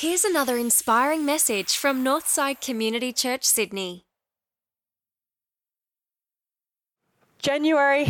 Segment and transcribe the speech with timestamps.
[0.00, 4.06] Here's another inspiring message from Northside Community Church, Sydney.
[7.38, 8.06] January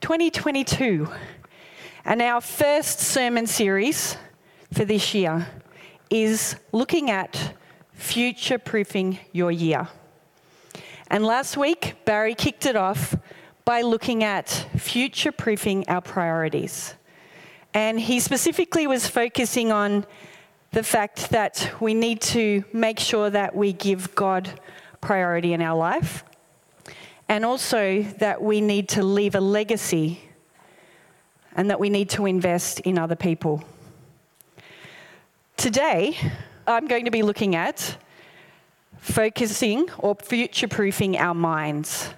[0.00, 1.06] 2022,
[2.06, 4.16] and our first sermon series
[4.72, 5.46] for this year
[6.08, 7.54] is looking at
[7.92, 9.88] future proofing your year.
[11.08, 13.14] And last week, Barry kicked it off
[13.66, 14.48] by looking at
[14.78, 16.94] future proofing our priorities.
[17.74, 20.06] And he specifically was focusing on
[20.72, 24.60] the fact that we need to make sure that we give God
[25.00, 26.24] priority in our life
[27.28, 30.20] and also that we need to leave a legacy
[31.56, 33.64] and that we need to invest in other people.
[35.56, 36.16] Today,
[36.66, 37.96] I'm going to be looking at
[38.98, 42.10] focusing or future proofing our minds.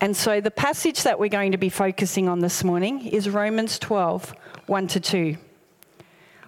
[0.00, 3.78] And so the passage that we're going to be focusing on this morning is Romans
[3.78, 4.34] 12,
[4.66, 5.36] 1 to 2.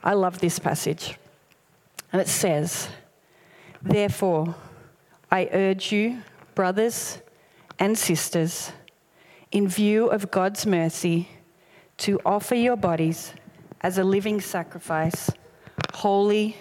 [0.05, 1.17] I love this passage.
[2.13, 2.89] And it says,
[3.83, 4.55] Therefore,
[5.31, 6.23] I urge you,
[6.55, 7.19] brothers
[7.79, 8.73] and sisters,
[9.53, 11.29] in view of God's mercy,
[11.99, 13.33] to offer your bodies
[13.81, 15.31] as a living sacrifice,
[15.95, 16.57] holy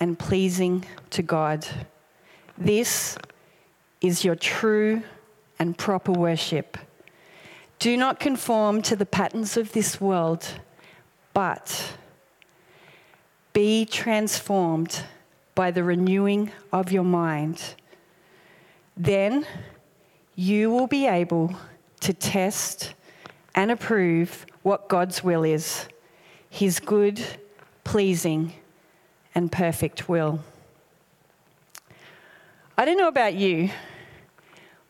[0.00, 1.66] and pleasing to God.
[2.58, 3.16] This
[4.00, 5.02] is your true
[5.58, 6.76] and proper worship.
[7.78, 10.46] Do not conform to the patterns of this world,
[11.32, 11.96] but
[13.52, 15.04] be transformed
[15.54, 17.74] by the renewing of your mind.
[18.96, 19.46] Then
[20.34, 21.54] you will be able
[22.00, 22.94] to test
[23.54, 25.86] and approve what God's will is
[26.48, 27.24] his good,
[27.82, 28.52] pleasing,
[29.34, 30.40] and perfect will.
[32.76, 33.70] I don't know about you,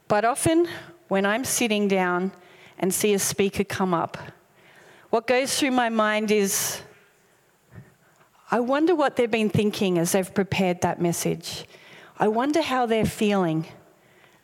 [0.09, 0.67] but often
[1.07, 2.33] when I'm sitting down
[2.79, 4.19] and see a speaker come up,
[5.11, 6.83] what goes through my mind is
[8.53, 11.65] I wonder what they've been thinking as they've prepared that message.
[12.19, 13.67] I wonder how they're feeling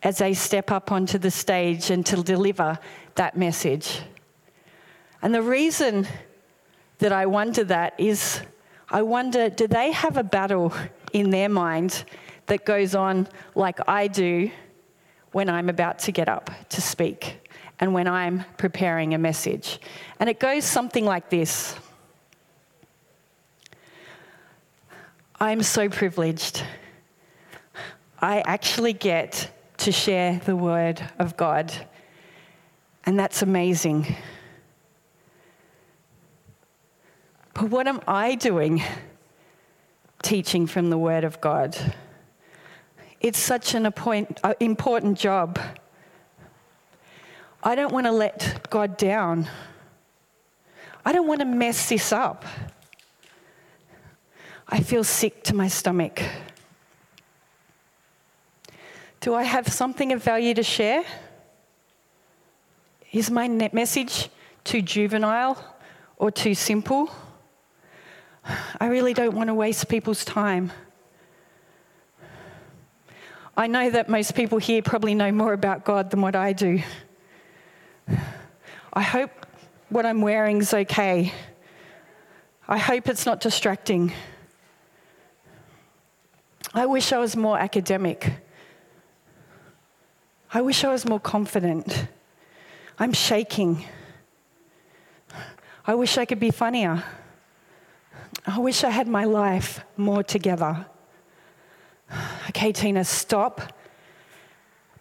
[0.02, 2.78] as they step up onto the stage and to deliver
[3.16, 4.00] that message.
[5.20, 6.06] And the reason
[7.00, 8.40] that I wonder that is
[8.88, 10.72] I wonder do they have a battle
[11.12, 12.04] in their mind
[12.46, 14.50] that goes on like I do
[15.32, 17.46] when I'm about to get up to speak
[17.78, 19.78] and when I'm preparing a message?
[20.18, 21.76] And it goes something like this
[25.40, 26.64] I'm so privileged.
[28.20, 31.72] I actually get to share the word of God.
[33.06, 34.16] And that's amazing.
[37.54, 38.82] But what am I doing
[40.22, 41.76] teaching from the word of God?
[43.20, 45.60] It's such an uh, important job.
[47.62, 49.48] I don't want to let God down.
[51.04, 52.44] I don't want to mess this up.
[54.70, 56.22] I feel sick to my stomach.
[59.20, 61.04] Do I have something of value to share?
[63.10, 64.28] Is my message
[64.64, 65.56] too juvenile
[66.18, 67.10] or too simple?
[68.78, 70.70] I really don't want to waste people's time.
[73.56, 76.82] I know that most people here probably know more about God than what I do.
[78.92, 79.46] I hope
[79.88, 81.32] what I'm wearing is okay.
[82.68, 84.12] I hope it's not distracting.
[86.74, 88.32] I wish I was more academic.
[90.52, 92.06] I wish I was more confident.
[92.98, 93.84] I'm shaking.
[95.86, 97.02] I wish I could be funnier.
[98.46, 100.86] I wish I had my life more together.
[102.48, 103.60] Okay, Tina, stop.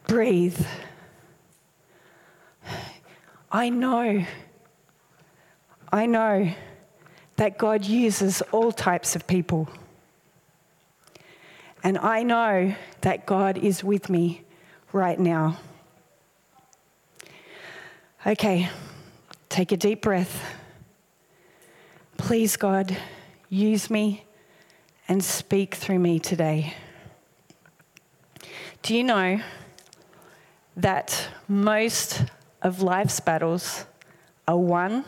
[0.08, 0.66] Breathe.
[3.52, 4.26] I know,
[5.92, 6.52] I know
[7.38, 9.70] that God uses all types of people.
[11.88, 14.42] And I know that God is with me
[14.92, 15.58] right now.
[18.26, 18.70] Okay,
[19.48, 20.44] take a deep breath.
[22.18, 22.98] Please, God,
[23.48, 24.26] use me
[25.08, 26.74] and speak through me today.
[28.82, 29.40] Do you know
[30.76, 32.26] that most
[32.64, 33.86] of life's battles
[34.46, 35.06] are won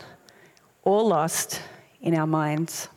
[0.82, 1.60] or lost
[2.00, 2.88] in our minds?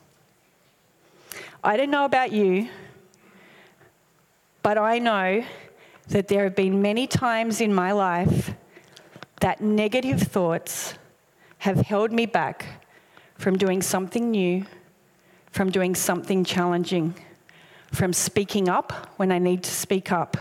[1.62, 2.69] I don't know about you,
[4.63, 5.44] but I know
[6.07, 8.54] that there have been many times in my life
[9.42, 10.95] that negative thoughts
[11.60, 12.65] have held me back
[13.36, 14.65] from doing something new,
[15.51, 17.13] from doing something challenging,
[17.92, 20.38] from speaking up when I need to speak up.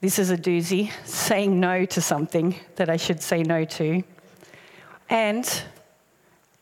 [0.00, 4.02] This is a doozy, saying no to something that I should say no to.
[5.08, 5.62] And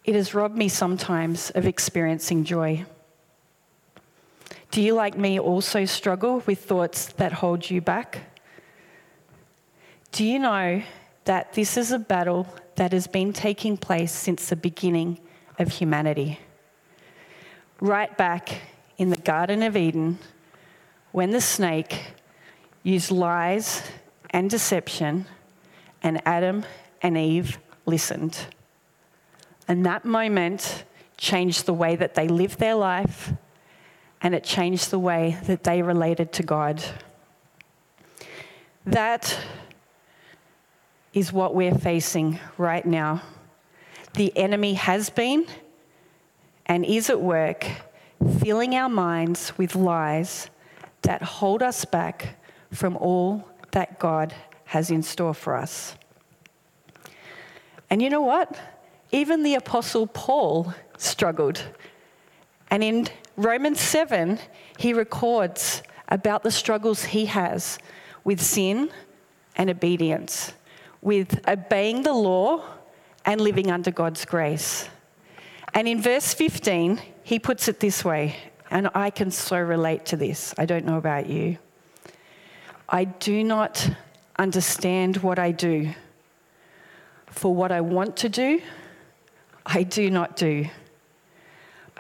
[0.05, 2.85] it has robbed me sometimes of experiencing joy.
[4.75, 8.23] Do you, like me, also struggle with thoughts that hold you back?
[10.11, 10.83] Do you know
[11.27, 15.21] that this is a battle that has been taking place since the beginning
[15.61, 16.41] of humanity?
[17.81, 18.63] Right back
[18.99, 20.19] in the Garden of Eden,
[21.13, 22.07] when the snake
[22.83, 23.81] used lies
[24.31, 25.27] and deception,
[26.03, 26.65] and Adam
[27.01, 28.47] and Eve listened.
[29.69, 30.83] And that moment
[31.17, 33.33] changed the way that they lived their life
[34.25, 36.83] and it changed the way that they related to God.
[38.87, 39.39] That
[41.13, 43.23] is what we're facing right now.
[44.15, 45.47] The enemy has been
[46.65, 47.67] and is at work
[48.41, 50.49] filling our minds with lies
[51.03, 52.37] that hold us back
[52.73, 54.35] from all that God
[54.65, 55.97] has in store for us.
[57.91, 58.59] And you know what?
[59.13, 61.63] Even the Apostle Paul struggled.
[62.71, 64.39] And in Romans 7,
[64.79, 67.79] he records about the struggles he has
[68.23, 68.91] with sin
[69.57, 70.53] and obedience,
[71.03, 72.65] with obeying the law
[73.25, 74.89] and living under God's grace.
[75.73, 78.37] And in verse 15, he puts it this way,
[78.71, 80.55] and I can so relate to this.
[80.57, 81.59] I don't know about you.
[82.89, 83.91] I do not
[84.39, 85.91] understand what I do.
[87.27, 88.63] For what I want to do,
[89.67, 90.67] I do not do.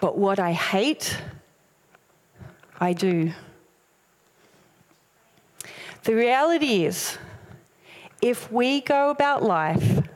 [0.04, 1.18] But what I hate,
[2.78, 3.32] I do.
[6.02, 7.16] The reality is,
[8.20, 10.06] if we go about life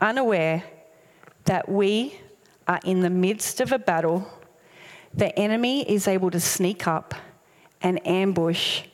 [0.00, 0.64] unaware
[1.44, 2.18] that we
[2.66, 4.26] are in the midst of a battle,
[5.12, 7.14] the enemy is able to sneak up
[7.82, 8.84] and ambush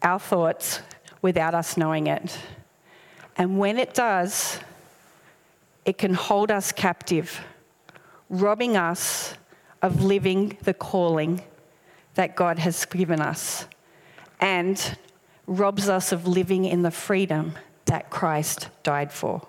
[0.00, 0.80] our thoughts
[1.20, 2.38] without us knowing it.
[3.36, 4.58] And when it does,
[5.84, 7.42] it can hold us captive,
[8.30, 9.34] robbing us
[9.82, 11.42] of living the calling
[12.14, 13.66] that God has given us,
[14.40, 14.96] and
[15.46, 17.52] robs us of living in the freedom
[17.84, 19.46] that Christ died for.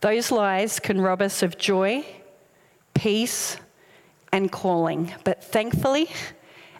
[0.00, 2.04] Those lies can rob us of joy,
[2.92, 3.56] peace,
[4.32, 6.10] and calling, but thankfully,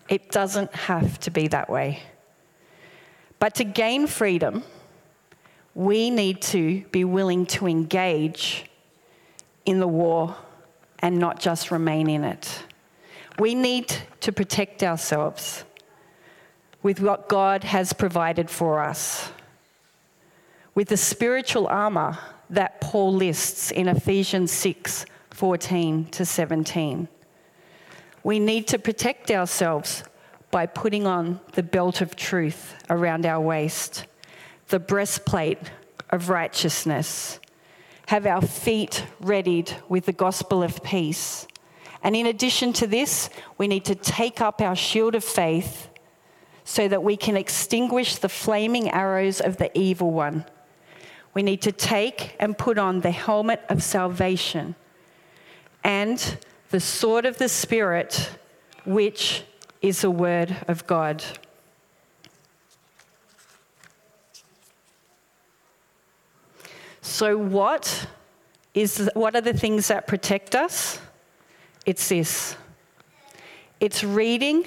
[0.09, 2.03] it doesn't have to be that way.
[3.39, 4.63] But to gain freedom,
[5.75, 8.67] we need to be willing to engage
[9.65, 10.37] in the war
[11.01, 12.65] and not just remain in it.
[13.39, 15.65] We need to protect ourselves
[16.83, 19.31] with what God has provided for us,
[20.75, 22.19] with the spiritual armor
[22.51, 27.09] that Paul lists in Ephesians 6 14 to 17.
[28.23, 30.05] We need to protect ourselves
[30.53, 34.05] by putting on the belt of truth around our waist,
[34.69, 35.59] the breastplate
[36.11, 37.41] of righteousness,
[38.07, 41.47] have our feet readied with the gospel of peace.
[42.03, 45.89] And in addition to this, we need to take up our shield of faith
[46.65, 50.45] so that we can extinguish the flaming arrows of the evil one
[51.35, 54.77] we need to take and put on the helmet of salvation
[55.83, 56.39] and
[56.71, 58.31] the sword of the Spirit,
[58.87, 59.43] which
[59.83, 61.23] is the word of God.
[67.05, 68.07] So, what,
[68.73, 70.99] is, what are the things that protect us?
[71.85, 72.57] It's this
[73.79, 74.65] it's reading,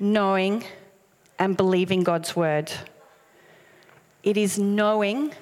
[0.00, 0.64] knowing,
[1.38, 2.72] and believing God's word.
[4.24, 5.32] It is knowing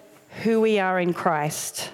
[0.43, 1.91] who we are in Christ.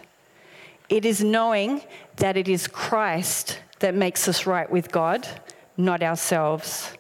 [0.88, 1.82] It is knowing
[2.16, 5.28] that it is Christ that makes us right with God,
[5.76, 6.92] not ourselves.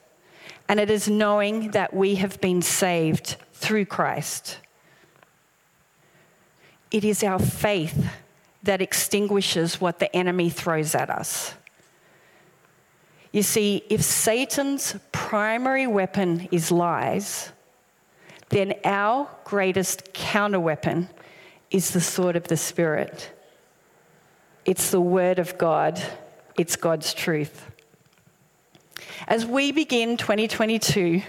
[0.68, 4.58] And it is knowing that we have been saved through Christ.
[6.90, 8.10] It is our faith
[8.62, 11.54] that extinguishes what the enemy throws at us.
[13.32, 17.52] You see, if Satan's primary weapon is lies,
[18.48, 21.08] then our greatest counterweapon
[21.70, 23.30] is the sword of the Spirit.
[24.64, 26.02] It's the Word of God,
[26.58, 27.70] it's God's truth.
[29.26, 31.22] As we begin 2022,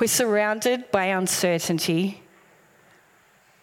[0.00, 2.22] we're surrounded by uncertainty,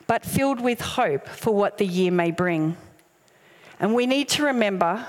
[0.07, 2.77] but filled with hope for what the year may bring.
[3.79, 5.05] And we need to remember,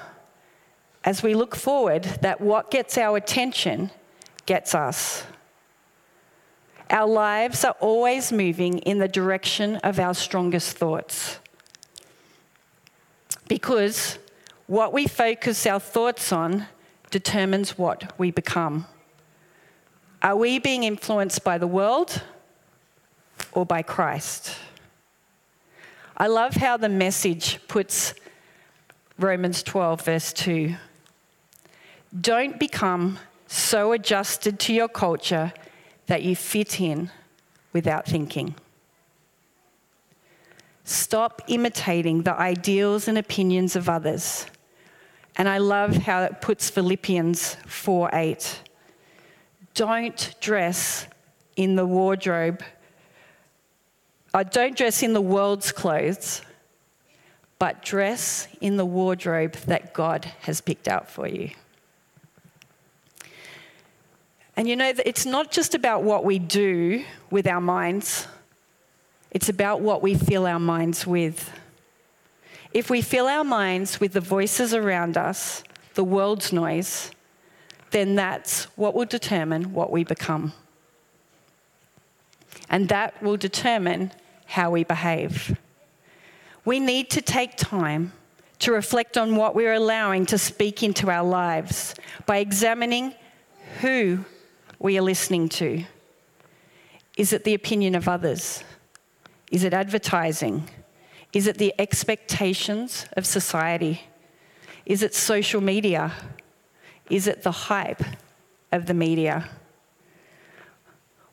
[1.04, 3.90] as we look forward, that what gets our attention
[4.46, 5.24] gets us.
[6.88, 11.38] Our lives are always moving in the direction of our strongest thoughts.
[13.48, 14.18] Because
[14.66, 16.66] what we focus our thoughts on
[17.10, 18.86] determines what we become.
[20.22, 22.22] Are we being influenced by the world
[23.52, 24.56] or by Christ?
[26.18, 28.14] I love how the message puts
[29.18, 30.74] Romans 12, verse 2.
[32.18, 35.52] Don't become so adjusted to your culture
[36.06, 37.10] that you fit in
[37.74, 38.54] without thinking.
[40.84, 44.46] Stop imitating the ideals and opinions of others.
[45.36, 48.60] And I love how it puts Philippians 4 8.
[49.74, 51.06] Don't dress
[51.56, 52.62] in the wardrobe,
[54.36, 56.42] uh, don't dress in the world's clothes,
[57.58, 61.52] but dress in the wardrobe that God has picked out for you.
[64.54, 68.28] And you know, it's not just about what we do with our minds,
[69.30, 71.50] it's about what we fill our minds with.
[72.74, 75.64] If we fill our minds with the voices around us,
[75.94, 77.10] the world's noise,
[77.90, 80.52] then that's what will determine what we become.
[82.68, 84.12] And that will determine
[84.46, 85.56] how we behave.
[86.64, 88.12] We need to take time
[88.60, 93.14] to reflect on what we're allowing to speak into our lives by examining
[93.80, 94.24] who
[94.78, 95.84] we are listening to.
[97.16, 98.64] Is it the opinion of others?
[99.50, 100.68] Is it advertising?
[101.32, 104.02] Is it the expectations of society?
[104.84, 106.12] Is it social media?
[107.10, 108.02] Is it the hype
[108.72, 109.48] of the media?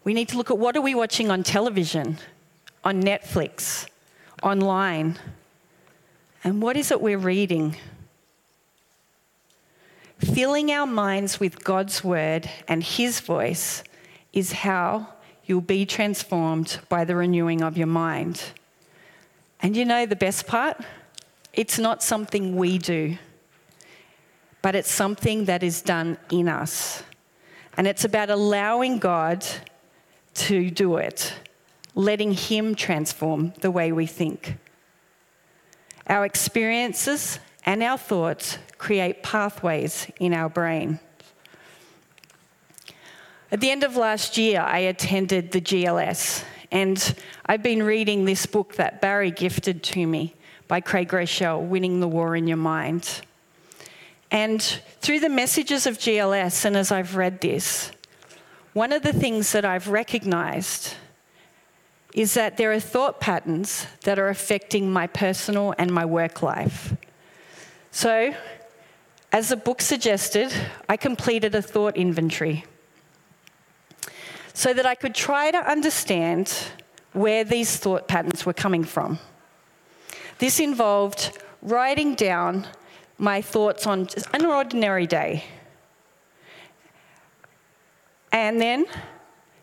[0.03, 2.17] We need to look at what are we watching on television,
[2.83, 3.87] on Netflix,
[4.41, 5.17] online,
[6.43, 7.75] and what is it we're reading?
[10.19, 13.83] Filling our minds with God's word and His voice
[14.33, 15.07] is how
[15.45, 18.43] you'll be transformed by the renewing of your mind.
[19.61, 20.77] And you know the best part?
[21.53, 23.17] It's not something we do,
[24.61, 27.03] but it's something that is done in us.
[27.77, 29.45] And it's about allowing God
[30.35, 31.33] to do it,
[31.95, 34.57] letting Him transform the way we think.
[36.07, 40.99] Our experiences and our thoughts create pathways in our brain.
[43.51, 48.45] At the end of last year, I attended the GLS, and I've been reading this
[48.45, 50.35] book that Barry gifted to me
[50.67, 53.21] by Craig Groeschel, Winning the War in Your Mind.
[54.31, 54.59] And
[55.01, 57.91] through the messages of GLS, and as I've read this,
[58.73, 60.95] one of the things that I've recognized
[62.13, 66.95] is that there are thought patterns that are affecting my personal and my work life.
[67.91, 68.33] So,
[69.31, 70.53] as the book suggested,
[70.87, 72.65] I completed a thought inventory
[74.53, 76.53] so that I could try to understand
[77.13, 79.17] where these thought patterns were coming from.
[80.37, 82.67] This involved writing down
[83.17, 85.45] my thoughts on an ordinary day
[88.31, 88.85] and then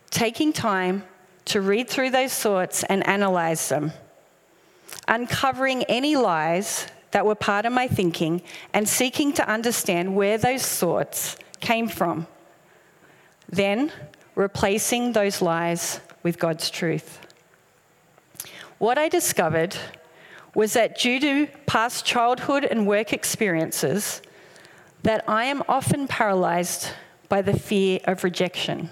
[0.09, 1.03] taking time
[1.51, 3.91] to read through those thoughts and analyze them,
[5.07, 8.41] uncovering any lies that were part of my thinking
[8.73, 12.25] and seeking to understand where those thoughts came from.
[13.49, 13.91] Then
[14.33, 17.19] replacing those lies with God's truth.
[18.77, 19.75] What I discovered
[20.55, 24.21] was that due to past childhood and work experiences,
[25.03, 26.87] that I am often paralyzed
[27.27, 28.89] by the fear of rejection.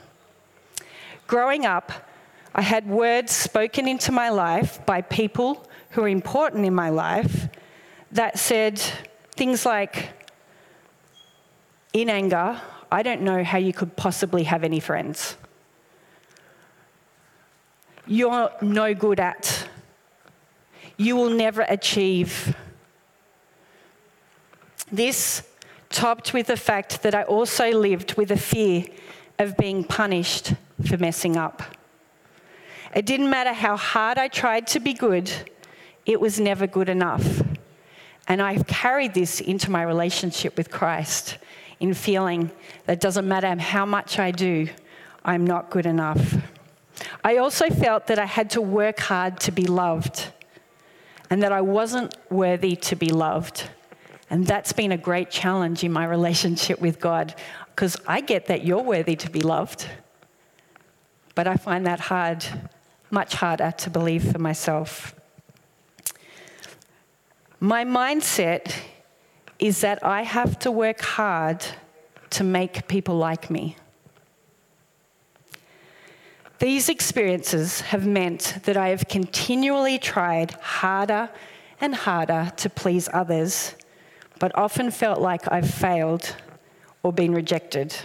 [1.26, 2.09] Growing up,
[2.54, 7.48] I had words spoken into my life by people who are important in my life
[8.12, 8.80] that said
[9.36, 10.10] things like,
[11.94, 12.60] in anger,
[12.92, 15.38] I don't know how you could possibly have any friends.
[18.06, 19.70] You're no good at.
[20.98, 22.56] You will never achieve.
[24.92, 25.44] This
[25.90, 28.86] topped with the fact that I also lived with a fear
[29.38, 30.54] of being punished
[30.88, 31.62] for messing up.
[32.96, 35.32] It didn't matter how hard I tried to be good,
[36.06, 37.42] it was never good enough.
[38.28, 41.38] And I've carried this into my relationship with Christ
[41.80, 42.52] in feeling
[42.86, 44.68] that doesn't matter how much I do,
[45.24, 46.36] I'm not good enough.
[47.24, 50.32] I also felt that I had to work hard to be loved
[51.30, 53.70] and that I wasn't worthy to be loved.
[54.30, 57.36] And that's been a great challenge in my relationship with God
[57.76, 59.88] because I get that you're worthy to be loved,
[61.36, 62.46] but I find that hard,
[63.12, 65.16] much harder to believe for myself.
[67.60, 68.74] My mindset
[69.58, 71.66] is that I have to work hard
[72.30, 73.76] to make people like me.
[76.60, 81.30] These experiences have meant that I have continually tried harder
[81.82, 83.76] and harder to please others,
[84.40, 86.36] but often felt like I've failed
[87.02, 87.96] or been rejected.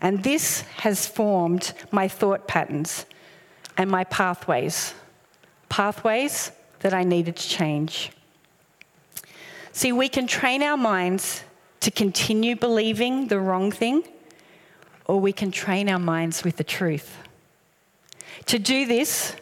[0.00, 3.06] And this has formed my thought patterns
[3.76, 4.94] and my pathways.
[5.68, 8.10] Pathways that I needed to change.
[9.72, 11.44] See, we can train our minds
[11.80, 14.02] to continue believing the wrong thing,
[15.06, 17.16] or we can train our minds with the truth.
[18.46, 19.34] To do this,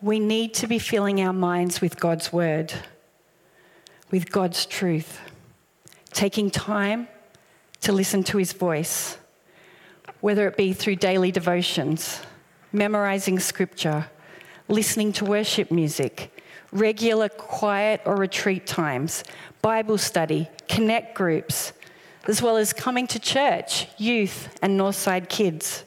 [0.00, 2.72] we need to be filling our minds with God's word,
[4.10, 5.20] with God's truth,
[6.12, 7.08] taking time
[7.82, 9.18] to listen to his voice,
[10.20, 12.20] whether it be through daily devotions,
[12.72, 14.06] memorizing scripture,
[14.68, 19.24] listening to worship music, regular quiet or retreat times,
[19.60, 21.72] Bible study, connect groups,
[22.26, 25.84] as well as coming to church, youth, and Northside kids.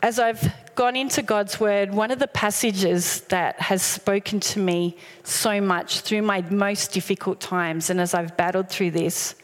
[0.00, 4.96] As I've gone into God's Word, one of the passages that has spoken to me
[5.24, 9.34] so much through my most difficult times, and as I've battled through this,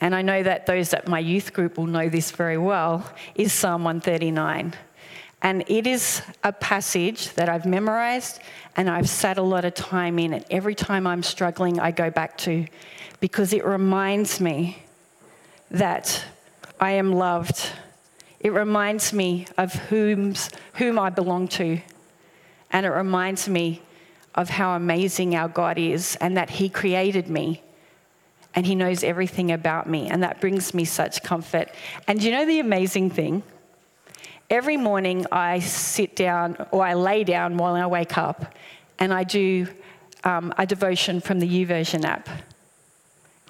[0.00, 3.04] and I know that those at my youth group will know this very well,
[3.34, 4.74] is Psalm 139.
[5.42, 8.40] And it is a passage that I've memorized
[8.76, 10.32] and I've sat a lot of time in.
[10.32, 12.66] And every time I'm struggling, I go back to
[13.20, 14.82] because it reminds me
[15.70, 16.24] that
[16.78, 17.70] I am loved.
[18.40, 20.34] It reminds me of whom,
[20.74, 21.80] whom I belong to.
[22.70, 23.82] And it reminds me
[24.34, 27.62] of how amazing our God is and that He created me
[28.54, 30.08] and He knows everything about me.
[30.08, 31.70] And that brings me such comfort.
[32.06, 33.42] And you know the amazing thing?
[34.48, 38.54] Every morning I sit down or I lay down while I wake up
[38.98, 39.68] and I do
[40.24, 42.28] um, a devotion from the YouVersion app.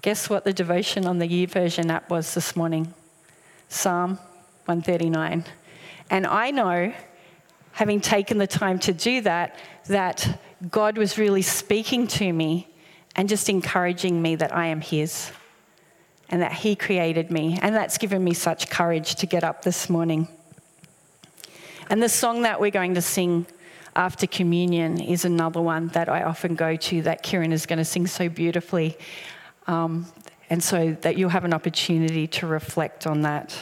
[0.02, 2.94] Guess what the devotion on the YouVersion app was this morning?
[3.68, 4.18] Psalm
[4.66, 5.44] 139.
[6.10, 6.92] And I know,
[7.72, 10.40] having taken the time to do that, that
[10.70, 12.68] God was really speaking to me
[13.16, 15.32] and just encouraging me that I am His
[16.28, 17.58] and that He created me.
[17.60, 20.28] And that's given me such courage to get up this morning.
[21.88, 23.46] And the song that we're going to sing
[23.96, 27.84] after communion is another one that I often go to that Kieran is going to
[27.84, 28.96] sing so beautifully.
[29.66, 30.06] Um,
[30.48, 33.56] and so that you'll have an opportunity to reflect on that.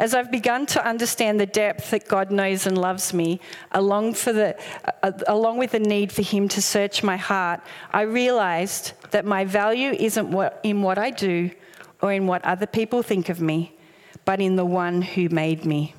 [0.00, 3.38] As I've begun to understand the depth that God knows and loves me,
[3.72, 4.56] along, for the,
[5.02, 7.60] uh, along with the need for Him to search my heart,
[7.92, 11.50] I realized that my value isn't what, in what I do
[12.00, 13.76] or in what other people think of me,
[14.24, 15.94] but in the one who made me.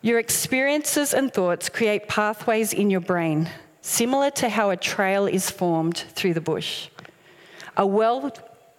[0.00, 5.50] Your experiences and thoughts create pathways in your brain, similar to how a trail is
[5.50, 6.88] formed through the bush.
[7.76, 8.32] A well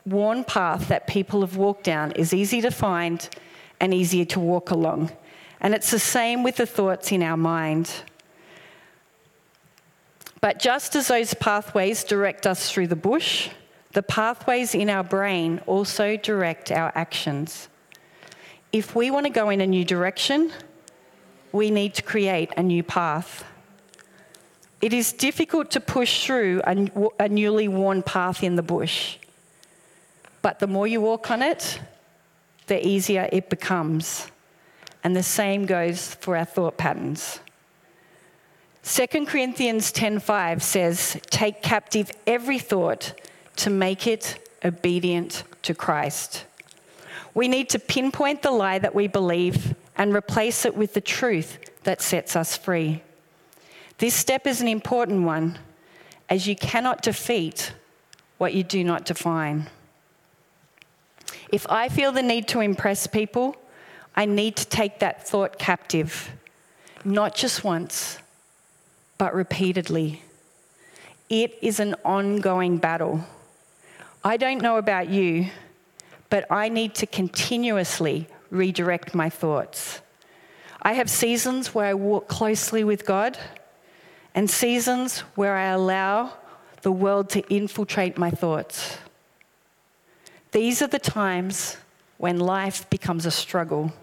[0.05, 3.29] worn path that people have walked down is easy to find
[3.79, 5.11] and easier to walk along.
[5.59, 7.91] And it's the same with the thoughts in our mind.
[10.41, 13.49] But just as those pathways direct us through the bush,
[13.91, 17.67] the pathways in our brain also direct our actions.
[18.71, 20.51] If we want to go in a new direction,
[21.51, 23.43] we need to create a new path.
[24.81, 29.17] It is difficult to push through a, a, newly worn path in the bush,
[30.41, 31.81] but the more you walk on it,
[32.67, 34.27] the easier it becomes.
[35.03, 37.39] And the same goes for our thought patterns.
[38.83, 43.13] 2 Corinthians 10:5 says, "Take captive every thought
[43.57, 46.45] to make it obedient to Christ."
[47.33, 51.59] We need to pinpoint the lie that we believe and replace it with the truth
[51.83, 53.03] that sets us free.
[53.97, 55.59] This step is an important one,
[56.29, 57.73] as you cannot defeat
[58.37, 59.69] what you do not define.
[61.51, 63.57] If I feel the need to impress people,
[64.15, 66.31] I need to take that thought captive,
[67.03, 68.19] not just once,
[69.17, 70.23] but repeatedly.
[71.27, 73.25] It is an ongoing battle.
[74.23, 75.47] I don't know about you,
[76.29, 80.01] but I need to continuously redirect my thoughts.
[80.81, 83.37] I have seasons where I walk closely with God
[84.33, 86.33] and seasons where I allow
[86.81, 88.97] the world to infiltrate my thoughts.
[90.51, 91.77] These are the times
[92.17, 93.93] when life becomes a struggle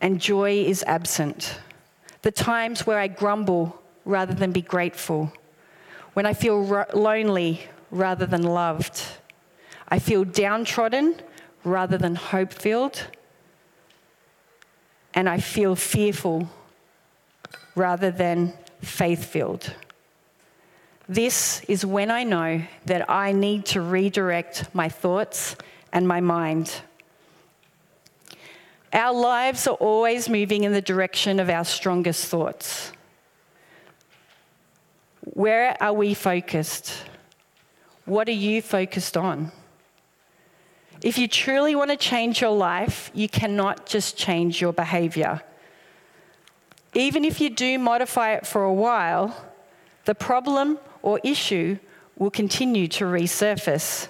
[0.00, 1.58] and joy is absent.
[2.22, 5.32] The times where I grumble rather than be grateful.
[6.14, 9.02] When I feel ro- lonely rather than loved.
[9.88, 11.20] I feel downtrodden
[11.64, 13.06] rather than hope filled.
[15.14, 16.48] And I feel fearful
[17.74, 19.74] rather than faith filled.
[21.08, 25.56] This is when I know that I need to redirect my thoughts
[25.92, 26.82] and my mind.
[28.92, 32.92] Our lives are always moving in the direction of our strongest thoughts.
[35.24, 36.92] Where are we focused?
[38.04, 39.52] What are you focused on?
[41.02, 45.42] If you truly want to change your life, you cannot just change your behavior.
[46.94, 49.34] Even if you do modify it for a while,
[50.04, 51.78] the problem or issue
[52.16, 54.08] will continue to resurface.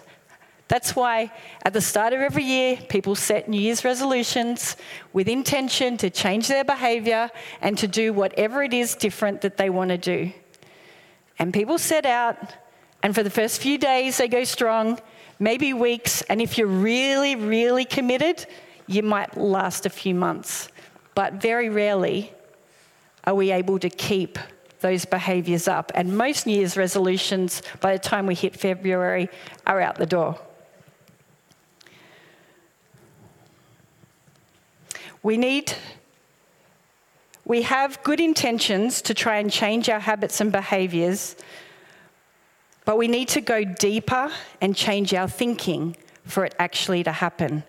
[0.69, 1.33] That's why
[1.65, 4.77] at the start of every year, people set New Year's resolutions
[5.13, 9.71] with intention to change their behavior and to do whatever it is different that they
[9.71, 10.33] want to do.
[11.39, 12.37] And people set out,
[13.03, 14.99] and for the first few days, they go strong,
[15.43, 18.47] maybe weeks, and if you're really, really committed,
[18.87, 20.69] you might last a few months.
[21.15, 22.33] But very rarely
[23.25, 24.39] are we able to keep
[24.81, 25.91] those behaviours up.
[25.95, 29.29] And most New Year's resolutions, by the time we hit February,
[29.67, 30.39] are out the door.
[35.23, 35.73] We need,
[37.45, 41.37] we have good intentions to try and change our habits and behaviours,
[42.85, 47.63] but we need to go deeper and change our thinking for it actually to happen.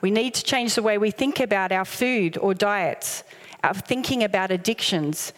[0.00, 3.22] We need to change the way we think about our food or diets,
[3.62, 5.32] our thinking about addictions,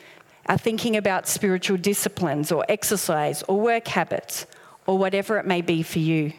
[0.46, 4.46] our thinking about spiritual disciplines or exercise or work habits
[4.86, 6.32] or whatever it may be for you.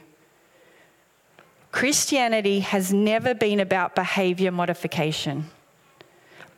[1.72, 5.50] Christianity has never been about behavior modification,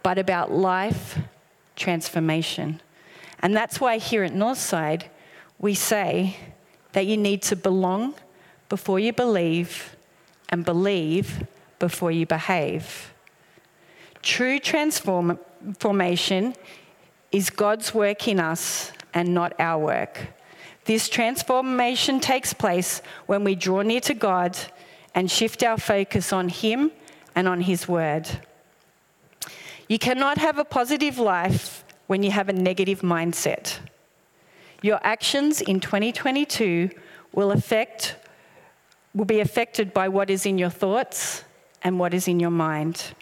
[0.03, 1.17] but about life
[1.75, 2.81] transformation.
[3.39, 5.03] And that's why here at Northside,
[5.59, 6.35] we say
[6.93, 8.13] that you need to belong
[8.69, 9.95] before you believe
[10.49, 11.45] and believe
[11.79, 13.13] before you behave.
[14.21, 16.55] True transformation
[17.31, 20.27] is God's work in us and not our work.
[20.85, 24.57] This transformation takes place when we draw near to God
[25.15, 26.91] and shift our focus on Him
[27.35, 28.27] and on His Word.
[29.87, 33.79] You cannot have a positive life when you have a negative mindset.
[34.85, 36.91] Your actions in 2022
[37.33, 38.17] will affect
[39.15, 41.43] will be affected by what is in your thoughts
[41.81, 43.15] and what is in your mind.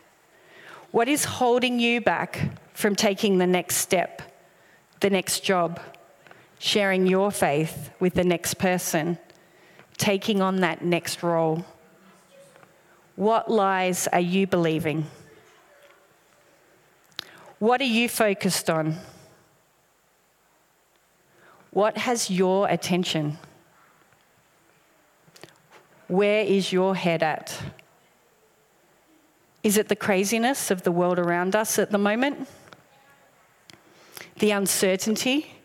[0.92, 4.22] What is holding you back from taking the next step,
[5.00, 5.80] the next job,
[6.60, 9.18] sharing your faith with the next person,
[9.96, 11.66] taking on that next role?
[13.16, 15.06] What lies are you believing?
[17.60, 18.98] What are you focused on?
[21.74, 23.40] What has your attention?
[26.08, 27.60] Where is your head at?
[29.64, 32.48] Is it the craziness of the world around us at the moment?
[34.38, 35.56] The uncertainty?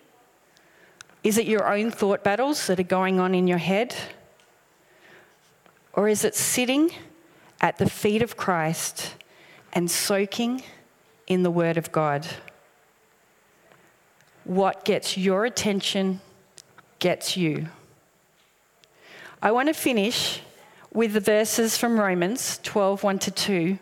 [1.22, 3.94] Is it your own thought battles that are going on in your head?
[5.92, 6.90] Or is it sitting
[7.60, 9.14] at the feet of Christ
[9.74, 10.62] and soaking
[11.26, 12.26] in the Word of God?
[14.48, 16.20] What gets your attention
[17.00, 17.68] gets you.
[19.42, 20.40] I want to finish
[20.90, 23.78] with the verses from Romans 12 1 to 2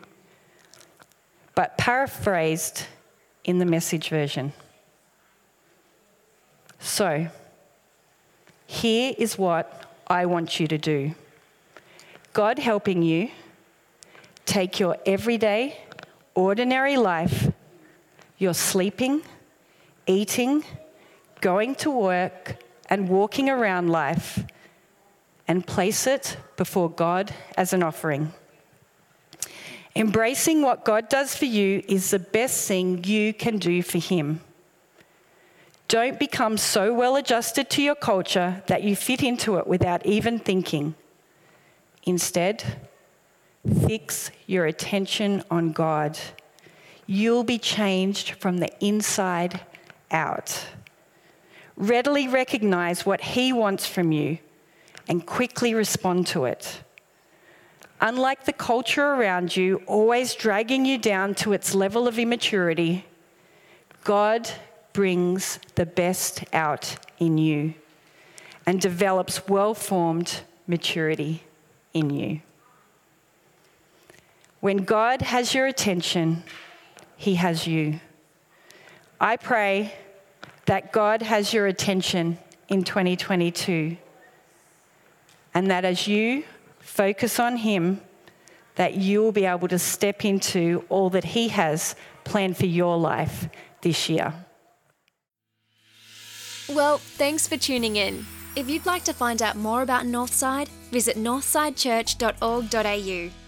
[1.55, 2.83] but paraphrased
[3.45, 4.53] in the message version.
[6.81, 7.29] So,
[8.67, 11.15] here is what I want you to do
[12.33, 13.31] God helping you
[14.47, 15.79] take your everyday,
[16.35, 17.53] ordinary life,
[18.37, 19.23] your sleeping,
[20.07, 20.65] eating,
[21.41, 22.57] going to work,
[22.89, 24.45] and walking around life,
[25.49, 28.33] and place it before God as an offering.
[29.95, 34.41] Embracing what God does for you is the best thing you can do for Him.
[35.89, 40.39] Don't become so well adjusted to your culture that you fit into it without even
[40.39, 40.97] thinking.
[42.03, 42.63] Instead,
[43.87, 46.19] fix your attention on God.
[47.07, 49.61] You'll be changed from the inside
[50.11, 50.67] out.
[51.77, 54.39] Readily recognize what He wants from you
[55.09, 56.81] and quickly respond to it.
[58.01, 63.07] Unlike the culture around you, always dragging you down to its level of immaturity,
[64.05, 64.51] God
[64.93, 67.75] brings the best out in you
[68.67, 71.43] and develops well formed maturity
[71.95, 72.41] in you.
[74.61, 76.43] When God has your attention,
[77.17, 78.01] He has you.
[79.21, 79.95] I pray
[80.67, 83.97] that God has your attention in 2022
[85.55, 86.45] and that as you
[86.81, 88.01] focus on Him,
[88.75, 92.99] that you will be able to step into all that He has planned for your
[92.99, 93.49] life
[93.81, 94.35] this year.
[96.69, 98.27] Well, thanks for tuning in.
[98.55, 103.46] If you'd like to find out more about Northside, visit northsidechurch.org.au.